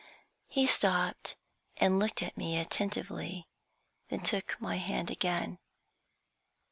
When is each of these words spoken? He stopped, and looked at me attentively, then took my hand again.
He 0.47 0.65
stopped, 0.65 1.35
and 1.77 1.99
looked 1.99 2.23
at 2.23 2.35
me 2.35 2.57
attentively, 2.57 3.47
then 4.09 4.21
took 4.21 4.59
my 4.59 4.77
hand 4.77 5.11
again. 5.11 5.59